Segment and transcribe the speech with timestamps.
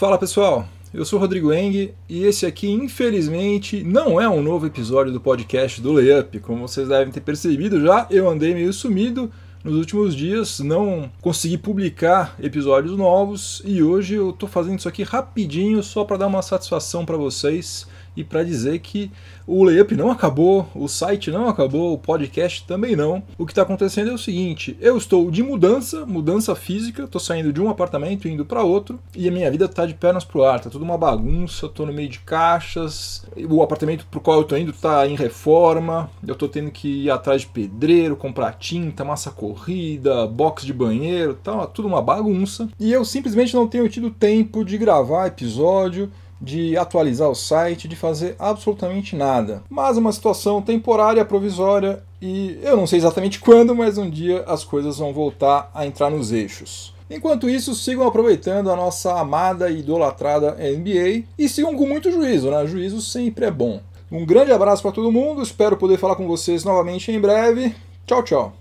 [0.00, 5.12] Fala pessoal, eu sou Rodrigo Eng e esse aqui, infelizmente, não é um novo episódio
[5.12, 6.40] do podcast do Layup.
[6.40, 9.30] Como vocês devem ter percebido já, eu andei meio sumido
[9.62, 15.02] nos últimos dias, não consegui publicar episódios novos e hoje eu tô fazendo isso aqui
[15.02, 19.10] rapidinho só para dar uma satisfação para vocês e para dizer que
[19.46, 23.22] o layup não acabou, o site não acabou, o podcast também não.
[23.38, 27.52] O que está acontecendo é o seguinte: eu estou de mudança, mudança física, estou saindo
[27.52, 30.60] de um apartamento indo para outro e a minha vida está de pernas pro ar,
[30.60, 34.58] tá tudo uma bagunça, estou no meio de caixas, o apartamento pro qual eu estou
[34.58, 39.30] indo está em reforma, eu estou tendo que ir atrás de pedreiro, comprar tinta, massa
[39.30, 42.68] corrida, box de banheiro, tá tudo uma bagunça.
[42.78, 47.96] E eu simplesmente não tenho tido tempo de gravar episódio de atualizar o site, de
[47.96, 49.62] fazer absolutamente nada.
[49.68, 54.64] Mas uma situação temporária, provisória e eu não sei exatamente quando, mas um dia as
[54.64, 56.94] coisas vão voltar a entrar nos eixos.
[57.10, 62.50] Enquanto isso, sigam aproveitando a nossa amada e idolatrada NBA e sigam com muito juízo,
[62.50, 62.64] né?
[62.66, 63.80] Juízo sempre é bom.
[64.12, 67.74] Um grande abraço para todo mundo, espero poder falar com vocês novamente em breve.
[68.06, 68.52] Tchau, tchau.